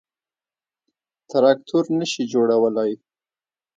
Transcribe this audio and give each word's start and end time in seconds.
تراکتور 1.29 1.85
نه 1.99 2.05
شي 2.11 2.23
جوړولای. 2.33 2.91